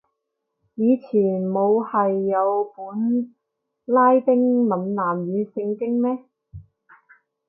[0.73, 1.11] 以前
[1.47, 3.35] 冇係有本
[3.85, 6.25] 拉丁閩南語聖經咩